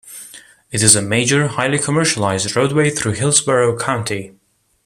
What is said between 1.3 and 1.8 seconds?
highly